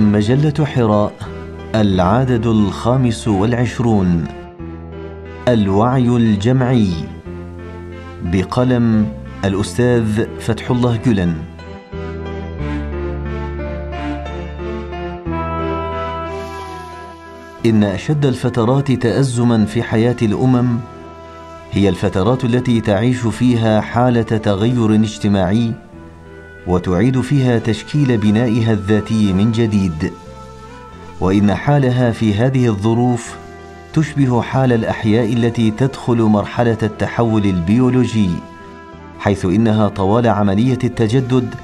[0.00, 1.12] مجلة حراء
[1.74, 4.24] العدد الخامس والعشرون.
[5.48, 6.90] الوعي الجمعي.
[8.24, 9.08] بقلم
[9.44, 11.34] الأستاذ فتح الله جلن.
[17.66, 20.78] إن أشد الفترات تأزما في حياة الأمم
[21.72, 25.87] هي الفترات التي تعيش فيها حالة تغير اجتماعي
[26.66, 30.12] وتعيد فيها تشكيل بنائها الذاتي من جديد.
[31.20, 33.36] وإن حالها في هذه الظروف
[33.92, 38.30] تشبه حال الأحياء التي تدخل مرحلة التحول البيولوجي
[39.18, 41.54] حيث إنها طوال عملية التجدد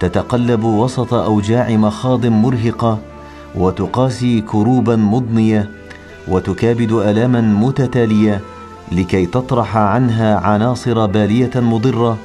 [0.00, 2.98] تتقلب وسط أوجاع مخاض مرهقة
[3.54, 5.70] وتقاسي كروبا مضنية
[6.28, 8.40] وتكابد الاما متتالية
[8.92, 12.18] لكي تطرح عنها عناصر بالية مضرة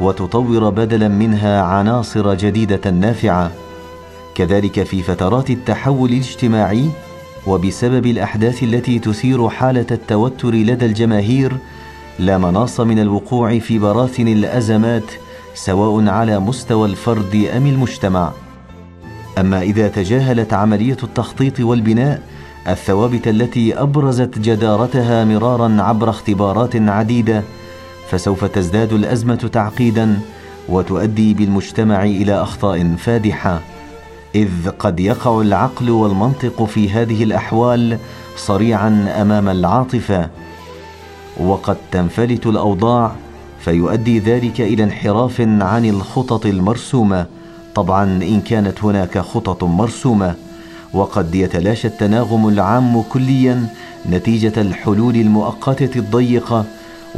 [0.00, 3.50] وتطور بدلا منها عناصر جديدة نافعة
[4.34, 6.90] كذلك في فترات التحول الاجتماعي
[7.46, 11.56] وبسبب الأحداث التي تثير حالة التوتر لدى الجماهير
[12.18, 15.10] لا مناص من الوقوع في براثن الأزمات
[15.54, 18.32] سواء على مستوى الفرد أم المجتمع.
[19.38, 22.22] أما إذا تجاهلت عملية التخطيط والبناء
[22.68, 27.42] الثوابت التي أبرزت جدارتها مرارا عبر اختبارات عديدة
[28.10, 30.18] فسوف تزداد الأزمة تعقيدا
[30.68, 33.60] وتؤدي بالمجتمع إلى أخطاء فادحة
[34.34, 37.98] إذ قد يقع العقل والمنطق في هذه الأحوال
[38.36, 40.28] صريعا أمام العاطفة.
[41.40, 43.12] وقد تنفلت الأوضاع
[43.60, 47.26] فيؤدي ذلك إلى انحراف عن الخطط المرسومة.
[47.74, 50.34] طبعا إن كانت هناك خطط مرسومة
[50.94, 53.66] وقد يتلاشى التناغم العام كليا
[54.10, 56.64] نتيجة الحلول المؤقتة الضيقة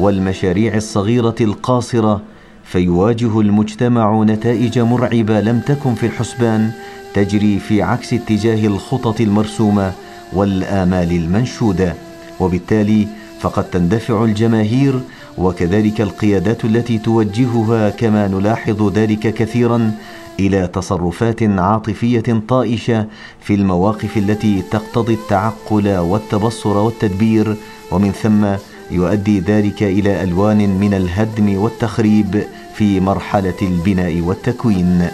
[0.00, 2.22] والمشاريع الصغيرة القاصرة
[2.64, 6.70] فيواجه المجتمع نتائج مرعبة لم تكن في الحسبان
[7.14, 9.92] تجري في عكس اتجاه الخطط المرسومة
[10.32, 11.94] والآمال المنشودة.
[12.40, 13.06] وبالتالي
[13.40, 15.00] فقد تندفع الجماهير
[15.38, 19.92] وكذلك القيادات التي توجهها كما نلاحظ ذلك كثيرا
[20.40, 23.06] إلى تصرفات عاطفية طائشة
[23.40, 27.56] في المواقف التي تقتضي التعقل والتبصر والتدبير.
[27.92, 28.46] ومن ثم
[28.90, 32.42] يؤدي ذلك إلى ألوان من الهدم والتخريب
[32.74, 35.08] في مرحلة البناء والتكوين.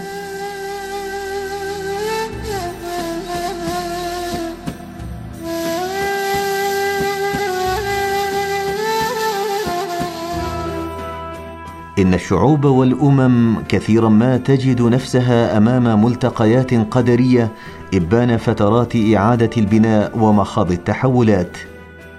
[11.98, 17.53] إن الشعوب والأمم كثيرا ما تجد نفسها أمام ملتقيات قدرية
[17.94, 21.56] إبان فترات إعادة البناء ومخاض التحولات.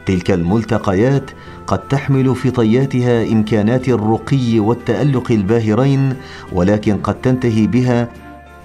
[0.05, 1.31] تلك الملتقيات
[1.67, 6.13] قد تحمل في طياتها إمكانات الرقي والتألق الباهرين
[6.51, 8.07] ولكن قد تنتهي بها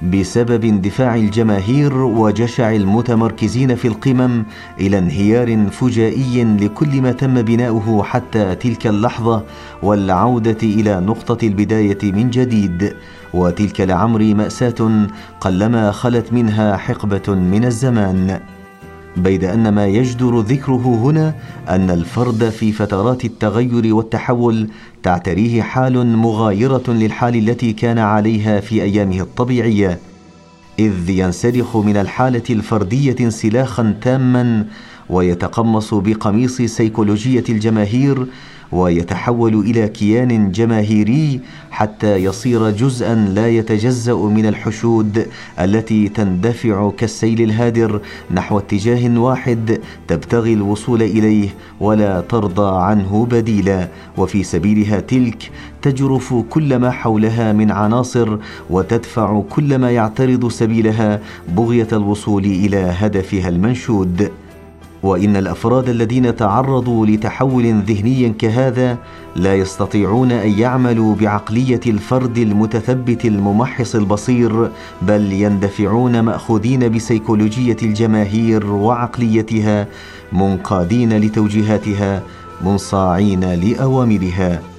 [0.02, 4.44] بسبب اندفاع الجماهير وجشع المتمركزين في القمم
[4.80, 9.44] إلى انهيار فجائي لكل ما تم بناؤه حتى تلك اللحظة
[9.82, 12.96] والعودة إلى نقطة البداية من جديد.
[13.34, 15.06] وتلك لعمري مأساة
[15.40, 18.40] قلما خلت منها حقبة من الزمان.
[19.16, 21.34] بيد أن ما يجدر ذكره هنا
[21.68, 24.68] أن الفرد في فترات التغير والتحول
[25.02, 29.98] تعتريه حال مغايرة للحال التي كان عليها في أيامه الطبيعية
[30.78, 34.66] إذ ينسلخ من الحالة الفردية انسلاخا تاما
[35.10, 38.26] ويتقمص بقميص سيكولوجية الجماهير
[38.72, 41.40] ويتحول إلى كيان جماهيري
[41.70, 45.26] حتى يصير جزءا لا يتجزأ من الحشود
[45.60, 48.00] التي تندفع كالسيل الهادر
[48.30, 51.48] نحو اتجاه واحد تبتغي الوصول إليه
[51.80, 53.88] ولا ترضى عنه بديلا.
[54.16, 55.50] وفي سبيلها تلك
[55.82, 58.36] تجرف كل ما حولها من عناصر
[58.70, 64.30] وتدفع كل ما يعترض سبيلها بغية الوصول إلى هدفها المنشود.
[65.02, 68.98] وإن الأفراد الذين تعرضوا لتحول ذهني كهذا
[69.36, 74.70] لا يستطيعون أن يعملوا بعقلية الفرد المتثبت الممحص البصير
[75.02, 79.86] بل يندفعون مأخوذين بسيكولوجية الجماهير وعقليتها
[80.32, 82.22] منقادين لتوجيهاتها
[82.64, 84.71] منصاعين لأوامرها.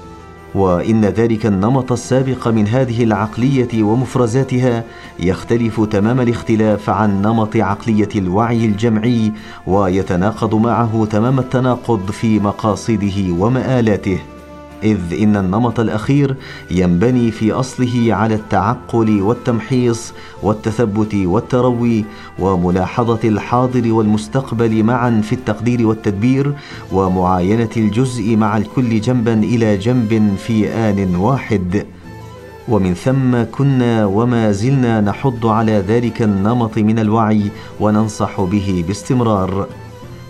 [0.56, 4.84] وإن ذلك النمط السابق من هذه العقلية ومفرزاتها
[5.20, 9.32] يختلف تمام الاختلاف عن نمط عقلية الوعي الجمعي
[9.68, 14.20] ويتناقض معه تمام التناقض في مقاصده ومآلاته.
[14.84, 16.36] إذ إن النمط الأخير
[16.72, 20.14] ينبني في أصله على التعقل والتمحيص
[20.44, 22.06] والتثبت والتروي
[22.40, 26.54] وملاحظة الحاضر والمستقبل معا في التقدير والتدبير
[26.92, 31.86] ومعاينة الجزء مع الكل جنبا إلى جنب في آن واحد.
[32.68, 37.42] ومن ثم كنا وما زلنا نحض على ذلك النمط من الوعي
[37.80, 39.68] وننصح به باستمرار.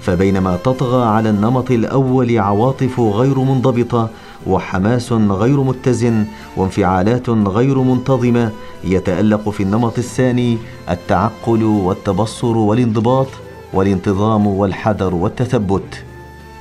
[0.02, 4.10] فبينما تطغى على النمط الأول عواطف غير منضبطة
[4.48, 6.26] وحماس غير متزن
[6.58, 8.52] وانفعالات غير منتظمة
[8.84, 10.58] يتألق في النمط الثاني
[10.90, 13.28] التعقل والتبصر والانضباط
[13.74, 16.04] والانتظام والحذر والتثبت.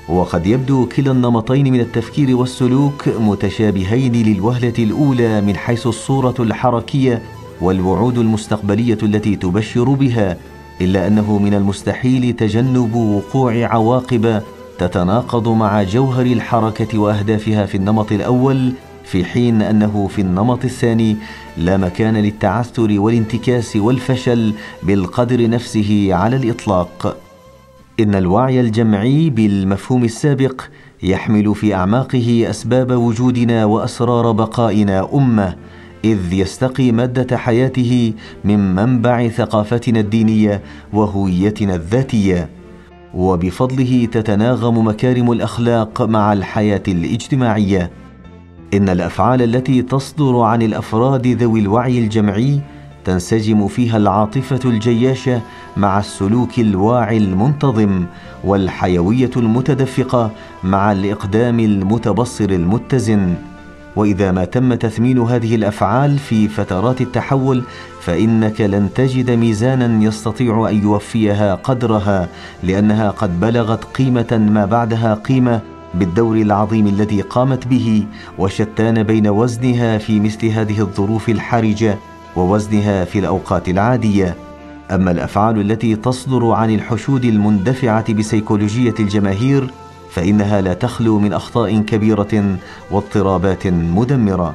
[0.09, 7.23] وقد يبدو كلا النمطين من التفكير والسلوك متشابهين للوهلة الأولى من حيث الصورة الحركية
[7.61, 10.37] والوعود المستقبلية التي تبشر بها
[10.81, 14.43] إلا أنه من المستحيل تجنب وقوع عواقب
[14.79, 18.73] تتناقض مع جوهر الحركة وأهدافها في النمط الأول
[19.05, 21.17] في حين أنه في النمط الثاني
[21.57, 27.17] لا مكان للتعثر والانتكاس والفشل بالقدر نفسه على الإطلاق.
[28.01, 30.63] إن الوعي الجمعي بالمفهوم السابق
[31.03, 35.57] يحمل في أعماقه أسباب وجودنا وأسرار بقائنا أمة
[36.05, 38.13] إذ يستقي مادة حياته
[38.45, 42.62] من منبع ثقافتنا الدينية وهويتنا الذاتية.
[43.15, 47.91] وبفضله تتناغم مكارم الأخلاق مع الحياة الاجتماعية.
[48.75, 52.61] إن الأفعال التي تصدر عن الأفراد ذوي الوعي الجمعي
[53.05, 55.41] تنسجم فيها العاطفة الجياشة
[55.77, 58.05] مع السلوك الواعي المنتظم
[58.45, 60.31] والحيوية المتدفقة
[60.65, 63.35] مع الإقدام المتبصر المتزن.
[63.97, 67.63] وإذا ما تم تثمين هذه الأفعال في فترات التحول
[68.01, 72.29] فإنك لن تجد ميزانا يستطيع أن يوفيها قدرها
[72.63, 75.61] لأنها قد بلغت قيمة ما بعدها قيمة
[75.95, 78.07] بالدور العظيم الذي قامت به
[78.39, 81.99] وشتان بين وزنها في مثل هذه الظروف الحرجة
[82.37, 84.37] ووزنها في الأوقات العادية.
[84.91, 89.71] أما الأفعال التي تصدر عن الحشود المندفعة بسيكولوجية الجماهير
[90.15, 92.57] فإنها لا تخلو من أخطاء كبيرة
[92.91, 94.55] واضطرابات مدمرة.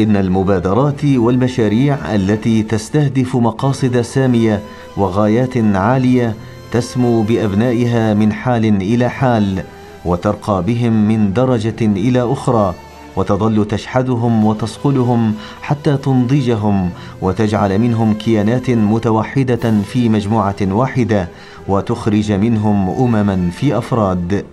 [0.00, 4.60] إن المبادرات والمشاريع التي تستهدف مقاصد سامية
[4.96, 6.34] وغايات عالية
[6.72, 9.64] تسمو بأبنائها من حال إلى حال
[10.04, 12.74] وترقى بهم من درجة إلى أخرى
[13.16, 16.90] وتظل تشحذهم وتصقلهم حتى تنضجهم
[17.22, 21.28] وتجعل منهم كيانات متوحدة في مجموعة واحدة
[21.68, 24.44] وتخرج منهم أمما في أفراد.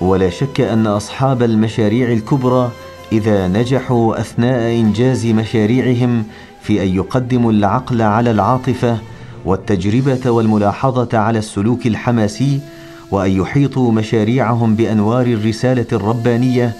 [0.00, 2.70] ولا شك أن أصحاب المشاريع الكبرى
[3.12, 6.24] إذا نجحوا أثناء إنجاز مشاريعهم
[6.62, 8.98] في أن يقدموا العقل على العاطفة
[9.44, 12.60] والتجربة والملاحظة على السلوك الحماسي
[13.10, 16.72] وأن يحيطوا مشاريعهم بأنوار الرسالة الربانية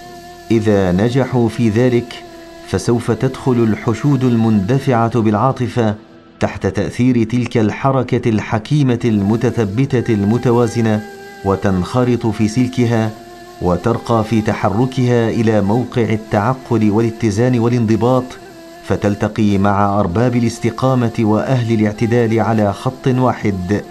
[0.51, 2.23] إذا نجحوا في ذلك
[2.67, 5.95] فسوف تدخل الحشود المندفعة بالعاطفة
[6.39, 11.01] تحت تأثير تلك الحركة الحكيمة المتثبتة المتوازنة
[11.45, 13.11] وتنخرط في سلكها
[13.61, 18.23] وترقى في تحركها إلى موقع التعقل والاتزان والانضباط
[18.83, 23.83] فتلتقي مع أرباب الاستقامة وأهل الاعتدال على خط واحد.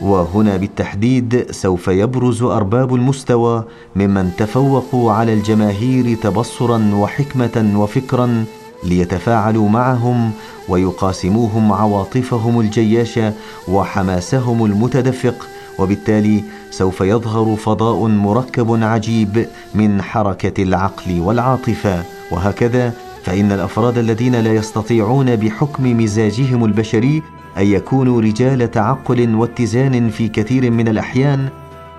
[0.00, 3.64] وهنا بالتحديد سوف يبرز أرباب المستوى
[3.96, 8.44] ممن تفوقوا على الجماهير تبصرا وحكمة وفكرا
[8.84, 10.32] ليتفاعلوا معهم
[10.68, 13.32] ويقاسموهم عواطفهم الجياشة
[13.68, 15.46] وحماسهم المتدفق
[15.78, 22.02] وبالتالي سوف يظهر فضاء مركب عجيب من حركة العقل والعاطفة.
[22.30, 22.92] وهكذا
[23.24, 27.22] فإن الأفراد الذين لا يستطيعون بحكم مزاجهم البشري
[27.58, 31.48] أن يكونوا رجال تعقل واتزان في كثير من الأحيان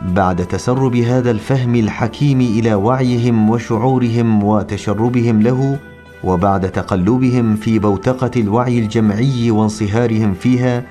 [0.02, 5.80] بعد تسرب هذا الفهم الحكيم إلى وعيهم وشعورهم وتشربهم له
[6.24, 10.84] وبعد تقلبهم في بوتقة الوعي الجمعي وانصهارهم فيها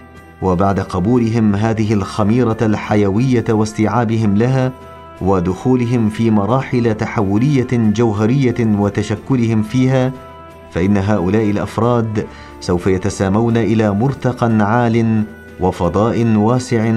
[0.43, 4.73] وبعد قبولهم هذه الخميرة الحيوية واستيعابهم لها
[5.21, 10.13] ودخولهم في مراحل تحولية جوهرية وتشكلهم فيها
[10.75, 12.27] فإن هؤلاء الأفراد
[12.61, 15.23] سوف يتسامون إلى مرتقى عال
[15.61, 16.93] وفضاء واسع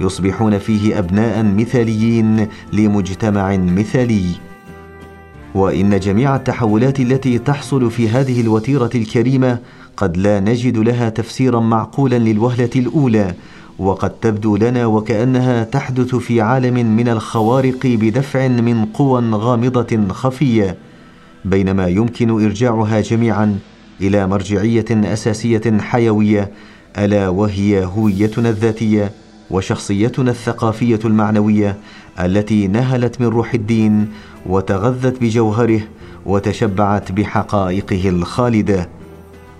[0.00, 4.26] يصبحون فيه أبناء مثاليين لمجتمع مثالي.
[5.54, 9.58] وإن جميع التحولات التي تحصل في هذه الوتيرة الكريمة
[9.96, 13.34] قد لا نجد لها تفسيرا معقولا للوهلة الأولى
[13.78, 20.76] وقد تبدو لنا وكأنها تحدث في عالم من الخوارق بدفع من قوى غامضة خفية.
[21.46, 23.58] بينما يمكن إرجاعها جميعا
[24.00, 26.50] إلى مرجعية أساسية حيوية
[26.98, 29.12] ألا وهي هويتنا الذاتية
[29.50, 31.76] وشخصيتنا الثقافية المعنوية
[32.20, 34.08] التي نهلت من روح الدين
[34.46, 35.80] وتغذت بجوهره
[36.26, 38.88] وتشبعت بحقائقه الخالدة.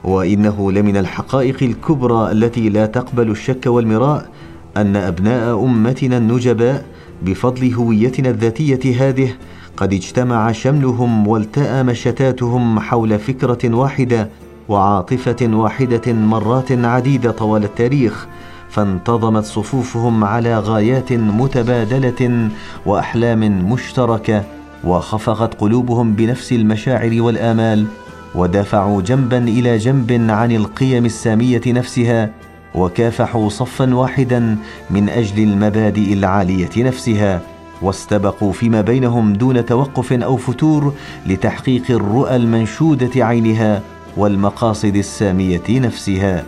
[0.04, 4.28] وإنه لمن الحقائق الكبرى التي لا تقبل الشك والمراء
[4.76, 6.86] أن أبناء أمتنا النجباء
[7.22, 9.32] بفضل هويتنا الذاتية هذه
[9.76, 14.28] قد اجتمع شملهم والتأم شتاتهم حول فكرة واحدة
[14.68, 18.26] وعاطفة واحدة مرات عديدة طوال التاريخ
[18.70, 22.48] فانتظمت صفوفهم على غايات متبادلة
[22.86, 24.44] وأحلام مشتركة
[24.84, 27.86] وخفقت قلوبهم بنفس المشاعر والآمال
[28.34, 32.30] ودافعوا جنبا إلى جنب عن القيم السامية نفسها
[32.74, 34.56] وكافحوا صفا واحدا
[34.90, 37.55] من أجل المبادئ العالية نفسها.
[37.82, 40.94] واستبقوا فيما بينهم دون توقف أو فتور
[41.26, 43.82] لتحقيق الرؤى المنشودة عينها
[44.16, 46.44] والمقاصد السامية نفسها.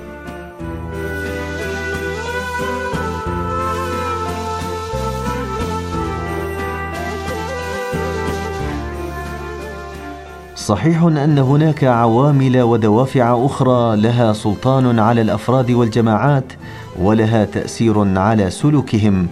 [10.56, 16.52] صحيح أن هناك عوامل ودوافع أخرى لها سلطان على الأفراد والجماعات
[17.00, 19.28] ولها تأثير على سلوكهم.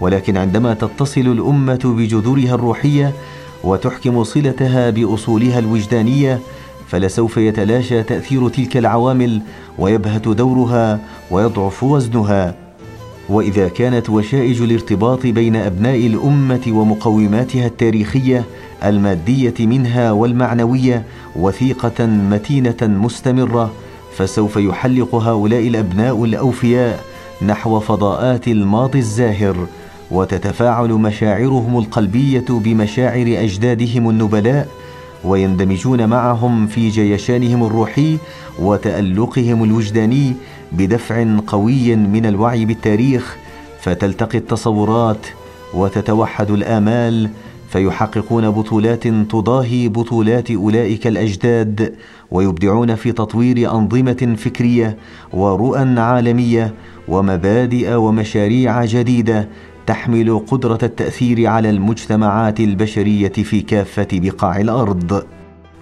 [0.00, 3.12] ولكن عندما تتصل الأمة بجذورها الروحية
[3.64, 6.40] وتحكم صلتها بأصولها الوجدانية
[6.88, 9.42] فلسوف يتلاشى تأثير تلك العوامل
[9.78, 11.00] ويبهت دورها
[11.30, 12.54] ويضعف وزنها.
[13.28, 18.44] وإذا كانت وشائج الارتباط بين أبناء الأمة ومقوماتها التاريخية
[18.84, 21.04] المادية منها والمعنوية
[21.36, 23.72] وثيقة متينة مستمرة
[24.16, 27.04] فسوف يحلق هؤلاء الأبناء الأوفياء
[27.42, 29.56] نحو فضاءات الماضي الزاهر.
[30.10, 34.68] وتتفاعل مشاعرهم القلبية بمشاعر أجدادهم النبلاء
[35.24, 38.18] ويندمجون معهم في جيشانهم الروحي
[38.58, 40.32] وتألقهم الوجداني
[40.72, 43.36] بدفع قوي من الوعي بالتاريخ
[43.80, 45.26] فتلتقي التصورات
[45.74, 47.30] وتتوحد الآمال
[47.68, 51.94] فيحققون بطولات تضاهي بطولات أولئك الأجداد
[52.30, 54.96] ويبدعون في تطوير أنظمة فكرية
[55.32, 56.74] ورؤى عالمية
[57.08, 59.48] ومبادئ ومشاريع جديدة
[59.88, 65.22] تحمل قدرة التأثير على المجتمعات البشرية في كافة بقاع الأرض.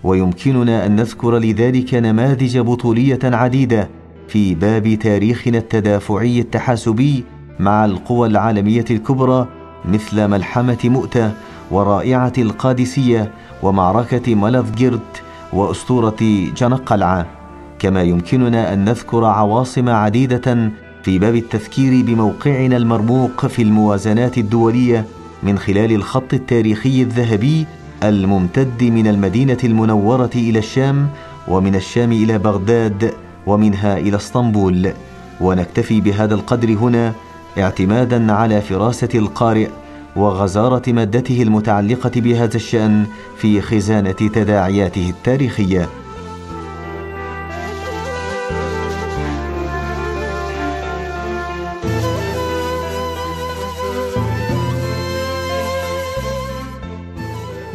[0.04, 3.88] ويمكننا أن نذكر لذلك نماذج بطولية عديدة
[4.28, 7.24] في باب تاريخنا التدافعي التحاسبي
[7.60, 9.48] مع القوى العالمية الكبرى
[9.84, 11.32] مثل ملحمة مؤتة
[11.70, 13.30] ورائعة القادسية
[13.62, 15.22] ومعركة ملذجرت
[15.52, 17.26] وأسطورة جنقلعة.
[17.78, 20.70] كما يمكننا أن نذكر عواصم عديدة
[21.06, 25.04] في باب التذكير بموقعنا المرموق في الموازنات الدولية
[25.42, 27.66] من خلال الخط التاريخي الذهبي
[28.02, 31.08] الممتد من المدينة المنورة إلى الشام
[31.48, 33.14] ومن الشام إلى بغداد
[33.46, 34.92] ومنها إلى اسطنبول.
[35.40, 37.12] ونكتفي بهذا القدر هنا
[37.58, 39.68] اعتمادا على فراسه القارئ
[40.16, 45.88] وغزارة مادته المتعلقة بهذا الشأن في خزانة تداعياته التاريخية.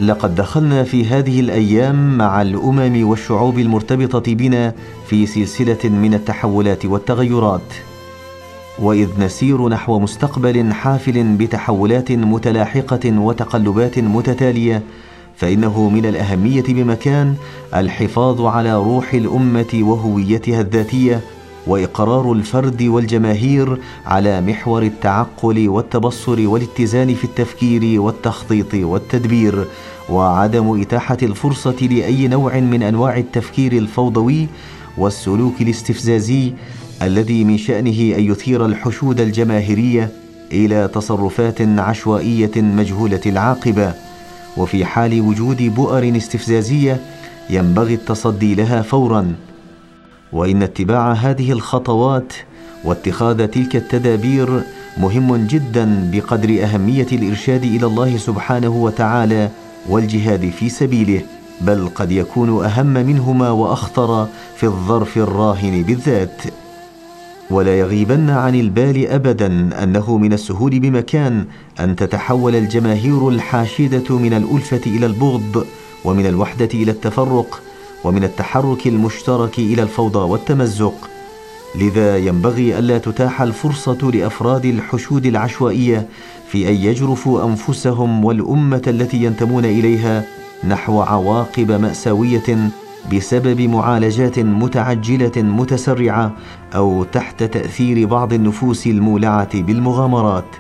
[0.01, 4.73] لقد دخلنا في هذه الأيام مع الأمم والشعوب المرتبطة بنا
[5.07, 7.73] في سلسلة من التحولات والتغيرات.
[8.79, 14.83] وإذ نسير نحو مستقبل حافل بتحولات متلاحقة وتقلبات متتالية
[15.35, 17.35] فإنه من الأهمية بمكان
[17.75, 21.21] الحفاظ على روح الأمة وهويتها الذاتية
[21.67, 29.65] وإقرار الفرد والجماهير على محور التعقل والتبصر والاتزان في التفكير والتخطيط والتدبير
[30.09, 34.47] وعدم إتاحة الفرصة لأي نوع من أنواع التفكير الفوضوي
[34.97, 36.53] والسلوك الاستفزازي
[37.01, 40.09] الذي من شأنه أن يثير الحشود الجماهيرية
[40.51, 43.93] إلى تصرفات عشوائية مجهولة العاقبة.
[44.57, 47.01] وفي حال وجود بؤر استفزازية
[47.49, 49.35] ينبغي التصدي لها فورا.
[50.33, 52.33] وإن اتباع هذه الخطوات
[52.83, 54.63] واتخاذ تلك التدابير
[54.97, 59.49] مهم جدا بقدر أهمية الإرشاد إلى الله سبحانه وتعالى
[59.89, 61.21] والجهاد في سبيله
[61.61, 66.41] بل قد يكون أهم منهما وأخطر في الظرف الراهن بالذات.
[67.49, 69.47] ولا يغيبن عن البال ابدا
[69.83, 71.45] أنه من السهول بمكان
[71.79, 75.65] أن تتحول الجماهير الحاشدة من الألفة إلى البغض
[76.05, 77.61] ومن الوحدة إلى التفرق
[78.03, 80.93] ومن التحرك المشترك إلى الفوضى والتمزق.
[81.75, 86.07] لذا ينبغي ألا تتاح الفرصة لأفراد الحشود العشوائية
[86.47, 90.25] في أن يجرفوا أنفسهم والأمة التي ينتمون إليها
[90.67, 92.69] نحو عواقب مأساوية
[93.13, 96.31] بسبب معالجات متعجلة متسرعة
[96.75, 100.55] أو تحت تأثير بعض النفوس المولعة بالمغامرات.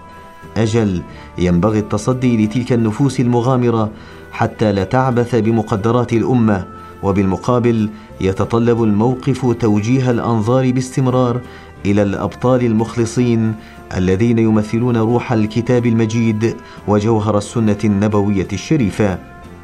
[0.57, 1.01] أجل
[1.37, 3.89] ينبغي التصدي لتلك النفوس المغامرة
[4.31, 7.89] حتى لا تعبث بمقدرات الأمة وبالمقابل
[8.21, 11.41] يتطلب الموقف توجيه الأنظار باستمرار
[11.85, 13.53] إلى الأبطال المخلصين
[13.97, 16.55] الذين يمثلون روح الكتاب المجيد
[16.87, 19.17] وجوهر السنة النبوية الشريفة.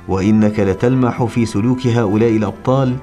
[0.08, 2.96] وإنك لتلمح في سلوك هؤلاء الأبطال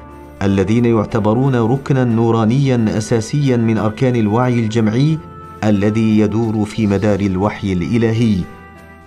[0.43, 5.19] الذين يعتبرون ركنا نورانيا اساسيا من أركان الوعي الجمعي
[5.65, 8.37] الذي يدور في مدار الوحي الإلهي.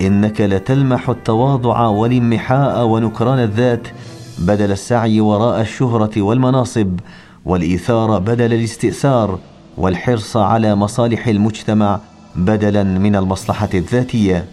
[0.00, 3.88] إنك لتلمح التواضع والانمحاء ونكران الذات
[4.38, 7.00] بدل السعي وراء الشهرة والمناصب
[7.44, 9.38] والإيثار بدل الاستئثار
[9.78, 12.00] والحرص على مصالح المجتمع
[12.36, 14.44] بدلا من المصلحة الذاتية.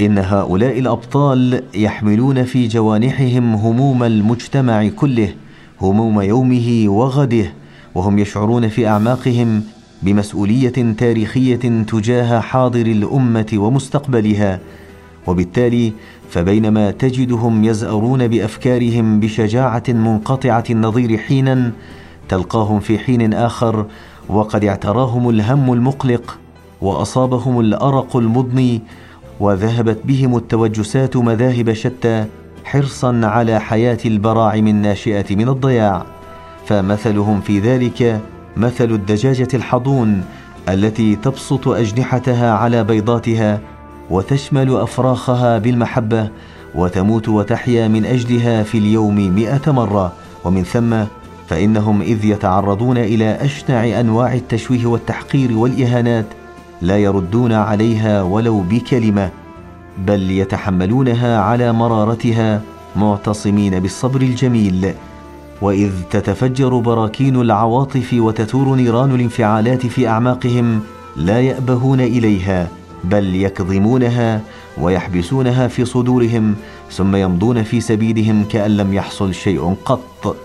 [0.00, 5.34] إن هؤلاء الأبطال يحملون في جوانحهم هموم المجتمع كله
[5.80, 7.52] هموم يومه وغده
[7.94, 9.62] وهم يشعرون في أعماقهم
[10.02, 14.60] بمسؤولية تاريخية تجاه حاضر الأمة ومستقبلها.
[15.26, 15.92] وبالتالي
[16.30, 21.72] فبينما تجدهم يزأرون بأفكارهم بشجاعة منقطعة النظير حينا
[22.28, 23.86] تلقاهم في حين آخر
[24.28, 26.38] وقد اعتراهم الهم المقلق
[26.80, 28.82] وأصابهم الأرق المضني
[29.40, 32.24] وذهبت بهم التوجسات مذاهب شتى
[32.64, 36.06] حرصا على حياة البراعم الناشئه من الضياع.
[36.66, 38.20] فمثلهم في ذلك
[38.56, 40.24] مثل الدجاجة الحضون
[40.68, 43.60] التي تبسط أجنحتها على بيضاتها
[44.10, 46.28] وتشمل أفراخها بالمحبة
[46.74, 50.12] وتموت وتحيا من أجلها في اليوم مئة مرة.
[50.44, 51.04] ومن ثم
[51.48, 56.26] فإنهم إذ يتعرضون إلى أشنع أنواع التشويه والتحقير والإهانات
[56.82, 59.30] لا يردون عليها ولو بكلمة
[59.98, 62.62] بل يتحملونها على مرارتها
[62.96, 64.94] معتصمين بالصبر الجميل.
[65.62, 70.80] وإذ تتفجر براكين العواطف وتثور نيران الانفعالات في أعماقهم
[71.16, 72.68] لا يأبهون إليها.
[73.10, 74.40] بل يكظمونها
[74.78, 76.54] ويحبسونها في صدورهم
[76.90, 80.36] ثم يمضون في سبيلهم كأن لم يحصل شيء قط.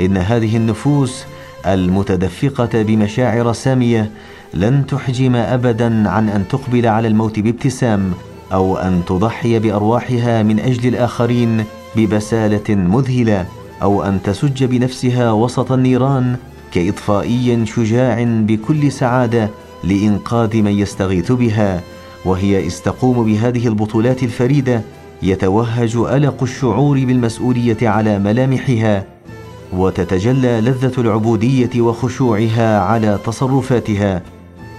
[0.00, 1.24] إن هذه النفوس
[1.66, 4.10] المتدفقة بمشاعر سامية
[4.54, 8.12] لن تحجم ابدا عن أن تقبل على الموت بابتسام
[8.52, 11.64] أو أن تضحي بأرواحها من أجل الآخرين
[11.96, 13.46] ببسالة مذهلة
[13.82, 16.36] أو أن تسج بنفسها وسط النيران
[16.72, 19.50] كإطفائي شجاع بكل سعادة
[19.84, 21.82] لإنقاذ من يستغيث بها
[22.26, 24.82] وهي إذ تقوم بهذه البطولات الفريدة
[25.22, 29.04] يتوهج ألق الشعور بالمسؤولية على ملامحها
[29.72, 34.22] وتتجلى لذة العبودية وخشوعها على تصرفاتها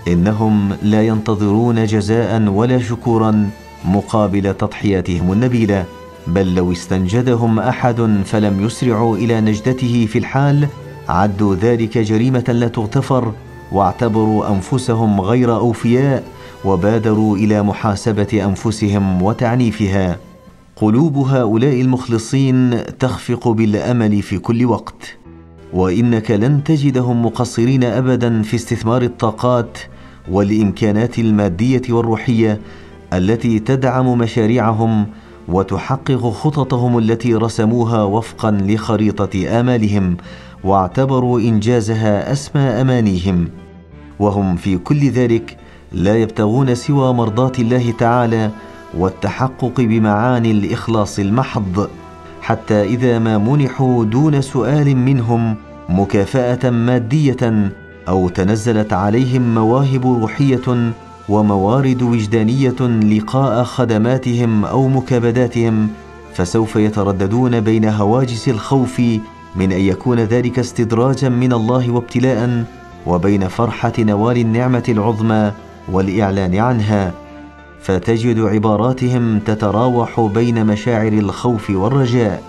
[0.07, 3.49] إنهم لا ينتظرون جزاء ولا شكورا
[3.85, 5.85] مقابل تضحياتهم النبيلة
[6.27, 10.67] بل لو استنجدهم أحد فلم يسرعوا إلى نجدته في الحال
[11.09, 13.31] عدوا ذلك جريمة لا تغتفر
[13.71, 16.23] واعتبروا أنفسهم غير أوفياء
[16.67, 20.17] وبادروا إلى محاسبة أنفسهم وتعنيفها.
[20.75, 25.17] قلوب هؤلاء المخلصين تخفق بالأمل في كل وقت.
[25.73, 29.77] وإنك لن تجدهم مقصرين ابدا في استثمار الطاقات
[30.31, 32.61] والإمكانات المادية والروحية
[33.13, 35.07] التي تدعم مشاريعهم
[35.47, 40.17] وتحقق خططهم التي رسموها وفقا لخريطة آمالهم
[40.63, 43.49] واعتبروا إنجازها اسمى أمانيهم.
[44.19, 45.56] وهم في كل ذلك
[45.91, 48.51] لا يبتغون سوى مرضاه الله تعالى
[48.97, 51.89] والتحقق بمعاني الإخلاص المحض
[52.41, 55.55] حتى إذا ما منحوا دون سؤال منهم
[55.89, 57.71] مكافأة مادية
[58.07, 60.91] أو تنزلت عليهم مواهب روحية
[61.29, 65.89] وموارد وجدانية لقاء خدماتهم أو مكابداتهم
[66.33, 69.01] فسوف يترددون بين هواجس الخوف
[69.55, 72.63] من أن يكون ذلك استدراجا من الله وابتلاء
[73.05, 75.51] وبين فرحة نوال النعمة العظمى
[75.91, 77.13] والإعلان عنها
[77.81, 82.43] فتجد عباراتهم تتراوح بين مشاعر الخوف والرجاء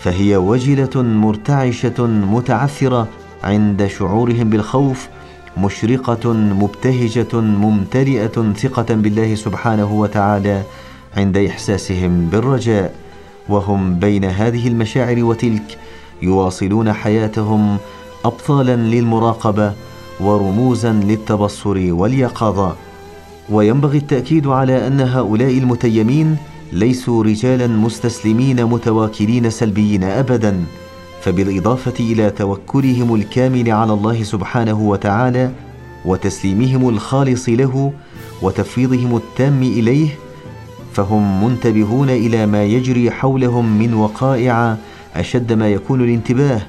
[0.00, 3.08] فهي وجلة مرتعشة متعثرة
[3.44, 5.08] عند شعورهم بالخوف
[5.56, 10.62] مشرقة مبتهجة ممتلئة ثقة بالله سبحانه وتعالى
[11.16, 12.94] عند إحساسهم بالرجاء
[13.48, 15.78] وهم بين هذه المشاعر وتلك
[16.22, 17.76] يواصلون حياتهم
[18.24, 19.72] ابطالا للمراقبة
[20.20, 22.76] ورموزا للتبصر واليقظة.
[23.50, 26.36] وينبغي التأكيد على أن هؤلاء المتيمين
[26.72, 30.64] ليسوا رجالا مستسلمين متواكلين سلبيين ابدا.
[31.22, 35.50] فبالإضافة إلى توكلهم الكامل على الله سبحانه وتعالى
[36.04, 37.92] وتسليمهم الخالص له
[38.42, 40.08] وتفويضهم التام إليه
[40.92, 44.76] فهم منتبهون إلى ما يجري حولهم من وقائع
[45.16, 46.60] أشد ما يكون الانتباه.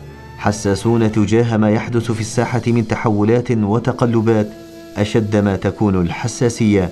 [0.46, 4.48] حساسون تجاه ما يحدث في الساحة من تحولات وتقلبات
[4.98, 6.90] أشد ما تكون الحساسية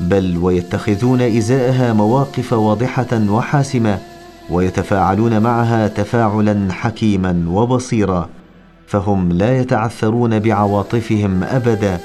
[0.00, 3.98] بل ويتخذون إزاءها مواقف واضحة وحاسمة
[4.50, 8.28] ويتفاعلون معها تفاعلا حكيما وبصيرا
[8.86, 11.98] فهم لا يتعثرون بعواطفهم أبدا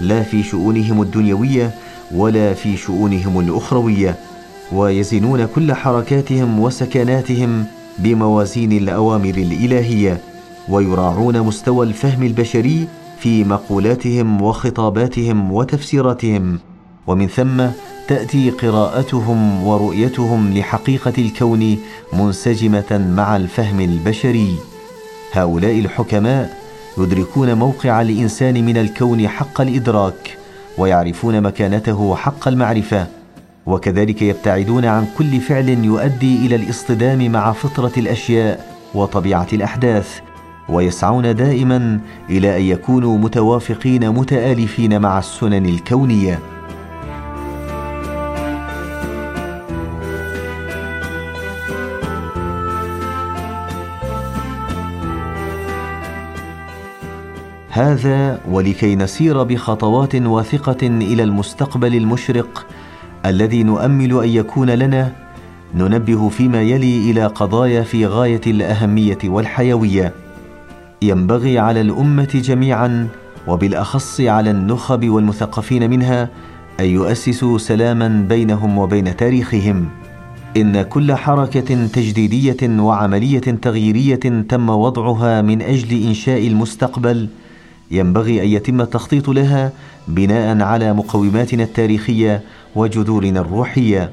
[0.00, 1.70] لا في شؤونهم الدنيوية
[2.14, 4.16] ولا في شؤونهم الأخروية
[4.72, 7.64] ويزنون كل حركاتهم وسكناتهم
[7.98, 10.31] بموازين الأوامر الإلهية.
[10.68, 16.58] ويراعون مستوى الفهم البشري في مقولاتهم وخطاباتهم وتفسيراتهم.
[17.06, 17.66] ومن ثم
[18.08, 21.78] تأتي قراءتهم ورؤيتهم لحقيقة الكون
[22.12, 24.56] منسجمة مع الفهم البشري.
[25.32, 26.58] هؤلاء الحكماء
[26.98, 30.38] يدركون موقع الإنسان من الكون حق الإدراك
[30.78, 33.06] ويعرفون مكانته حق المعرفة
[33.66, 40.20] وكذلك يبتعدون عن كل فعل يؤدي إلى الاصطدام مع فطرة الأشياء وطبيعة الأحداث.
[40.68, 46.38] ويسعون دائما إلى أن يكونوا متوافقين متآلفين مع السنن الكونية.
[57.70, 62.66] هذا ولكي نسير بخطوات واثقة إلى المستقبل المشرق
[63.26, 65.12] الذي نؤمل أن يكون لنا
[65.74, 70.21] ننبه فيما يلي إلى قضايا في غاية الأهمية والحيوية.
[71.02, 73.08] ينبغي على الأمة جميعا
[73.48, 76.28] وبالأخص على النخب والمثقفين منها
[76.80, 79.88] أن يؤسسوا سلاما بينهم وبين تاريخهم.
[80.56, 87.28] إن كل حركة تجديدية وعملية تغييرية تم وضعها من أجل إنشاء المستقبل
[87.90, 89.72] ينبغي أن يتم التخطيط لها
[90.08, 92.42] بناء على مقوماتنا التاريخية
[92.76, 94.10] وجذورنا الروحية.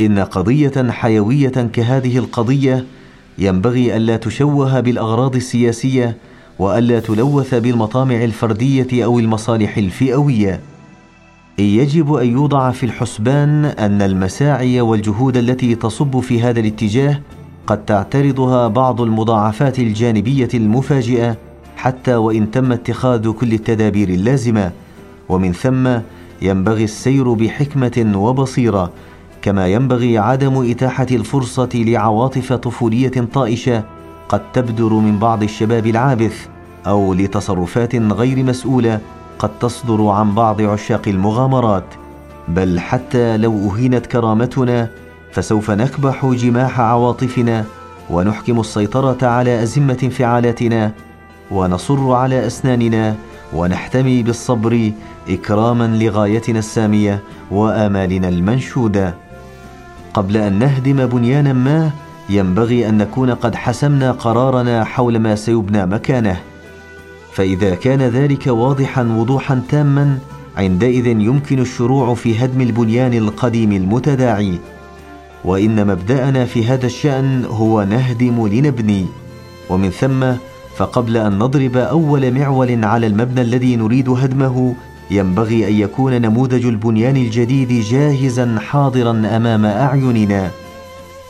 [0.00, 2.84] إن قضية حيوية كهذه القضية
[3.40, 6.16] ينبغي ألا تشوه بالأغراض السياسية
[6.58, 10.60] وألا تلوث بالمطامع الفردية أو المصالح الفئوية.
[11.58, 17.20] يجب أن يوضع في الحسبان أن المساعي والجهود التي تصب في هذا الاتجاه
[17.66, 21.36] قد تعترضها بعض المضاعفات الجانبية المفاجئة
[21.76, 24.72] حتى وإن تم اتخاذ كل التدابير اللازمة.
[25.28, 25.88] ومن ثم
[26.42, 28.92] ينبغي السير بحكمة وبصيرة
[29.42, 33.84] كما ينبغي عدم إتاحة الفرصة لعواطف طفولية طائشة
[34.28, 36.46] قد تبدر من بعض الشباب العابث
[36.86, 39.00] أو لتصرفات غير مسؤولة
[39.38, 41.84] قد تصدر عن بعض عشاق المغامرات.
[42.48, 44.88] بل حتى لو أهينت كرامتنا
[45.32, 47.64] فسوف نكبح جماح عواطفنا
[48.10, 50.92] ونحكم السيطرة على أزمة انفعالاتنا
[51.50, 53.14] ونصر على أسناننا
[53.52, 54.92] ونحتمي بالصبر
[55.28, 59.14] إكراما لغايتنا السامية وآمالنا المنشودة.
[60.14, 61.90] قبل أن نهدم بنيانا ما
[62.30, 66.40] ينبغي أن نكون قد حسمنا قرارنا حول ما سيبنى مكانه.
[67.32, 70.18] فإذا كان ذلك واضحا وضوحا تاما
[70.56, 74.58] عندئذ يمكن الشروع في هدم البنيان القديم المتداعي.
[75.44, 79.06] وإن مبدأنا في هذا الشأن هو نهدم لنبني.
[79.70, 80.32] ومن ثم
[80.76, 84.74] فقبل أن نضرب أول معول على المبنى الذي نريد هدمه
[85.10, 90.50] ينبغي أن يكون نموذج البنيان الجديد جاهزا حاضرا أمام أعيننا.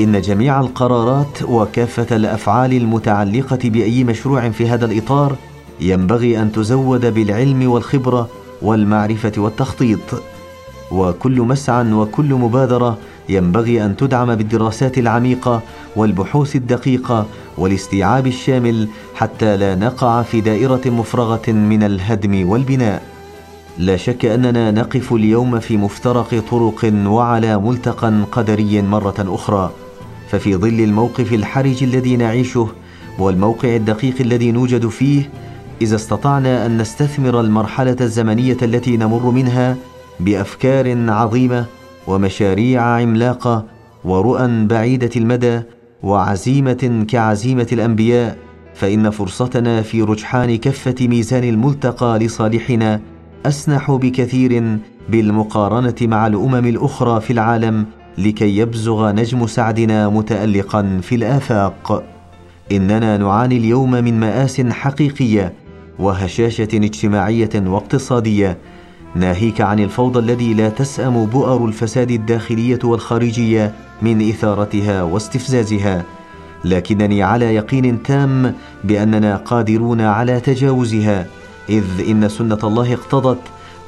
[0.01, 5.37] إن جميع القرارات وكافة الأفعال المتعلقة بأي مشروع في هذا الإطار
[5.81, 8.29] ينبغي أن تزود بالعلم والخبرة
[8.63, 10.23] والمعرفة والتخطيط.
[10.91, 15.63] وكل مسعى وكل مبادرة ينبغي أن تدعم بالدراسات العميقة
[15.97, 17.27] والبحوث الدقيقة
[17.59, 23.20] والاستيعاب الشامل حتى لا نقع في دائرة مفرغة من الهدم والبناء.
[23.81, 29.71] لا شك أننا نقف اليوم في مفترق طرق وعلى ملتقى قدري مرة أخرى.
[30.29, 32.69] ففي ظل الموقف الحرج الذي نعيشه
[33.19, 35.31] والموقع الدقيق الذي نوجد فيه
[35.83, 39.77] إذا استطعنا أن نستثمر المرحلة الزمنية التي نمر منها
[40.21, 41.65] بأفكار عظيمة
[42.07, 43.65] ومشاريع عملاقة
[44.05, 45.61] ورؤى بعيدة المدى
[46.03, 48.39] وعزيمة كعزيمة الأنبياء
[48.75, 53.01] فإن فرصتنا في رجحان كفه ميزان الملتقى لصالحنا
[53.47, 57.87] أسنح بكثير بالمقارنة مع الأمم الأخرى في العالم
[58.19, 62.05] لكي يبزغ نجم سعدنا متالقا في الآفاق.
[62.73, 65.53] إننا نعاني اليوم من مآس حقيقية
[65.99, 68.59] وهشاشة اجتماعية واقتصادية
[69.15, 76.05] ناهيك عن الفوضى الذي لا تسأم بؤر الفساد الداخلية والخارجية من إثارتها واستفزازها.
[76.65, 81.27] لكنني على يقين تام بأننا قادرون على تجاوزها.
[81.71, 83.41] إذ إن سنة الله اقتضت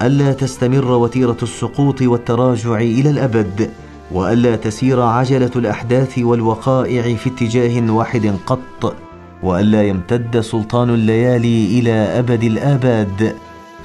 [0.03, 3.71] ألا تستمر وتيرة السقوط والتراجع إلى الأبد
[4.13, 8.97] وألا تسير عجلة الأحداث والوقائع في اتجاه واحد قط
[9.43, 13.35] وألا يمتد سلطان الليالي إلى أبد الآباد.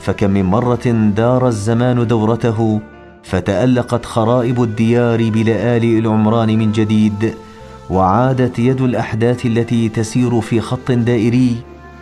[0.01, 2.81] فكم من مرة دار الزمان دورته
[3.23, 7.33] فتألقت خرائب الديار بلآلئ العمران من جديد
[7.89, 11.55] وعادت يد الأحداث التي تسير في خط دائري.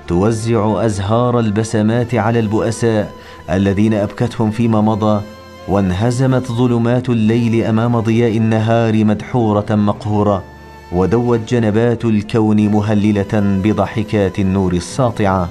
[0.07, 3.13] توزع أزهار البسمات على البؤساء
[3.49, 5.21] الذين أبكتهم فيما مضى
[5.67, 10.43] وانهزمت ظلمات الليل أمام ضياء النهار مدحورة مقهورة
[10.91, 15.49] ودوت جنبات الكون مهللة بضحكات النور الساطعة.